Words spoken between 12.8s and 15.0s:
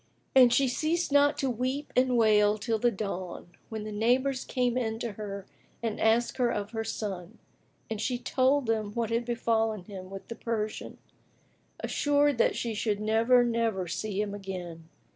never, never see him again.